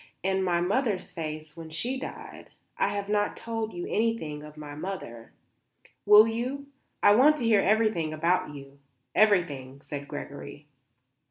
And 0.23 0.43
my 0.43 0.61
mother's 0.61 1.11
face 1.11 1.55
when 1.55 1.69
she 1.69 1.95
died. 1.99 2.49
I 2.75 2.87
have 2.87 3.07
not 3.07 3.37
told 3.37 3.71
you 3.71 3.85
anything 3.85 4.41
of 4.41 4.57
my 4.57 4.73
mother." 4.73 5.31
"Will 6.07 6.27
you? 6.27 6.65
I 7.03 7.13
want 7.13 7.37
to 7.37 7.43
hear 7.45 7.61
everything 7.61 8.11
about 8.11 8.55
you; 8.55 8.79
everything," 9.13 9.79
said 9.81 10.07
Gregory. 10.07 10.65